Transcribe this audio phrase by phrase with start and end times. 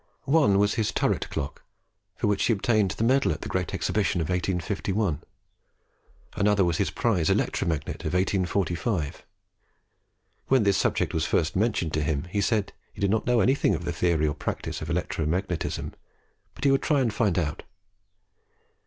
[0.25, 1.61] One was his Turret Clock,
[2.15, 5.21] for which he obtained the medal at the Great Exhibition of 1851.
[6.35, 9.23] Another was his Prize Electro Magnet of 1845.
[10.47, 13.75] When this subject was first mentioned to him, he said he did not know anything
[13.75, 15.93] of the theory or practice of electro magnetism,
[16.55, 17.61] but he would try and find out.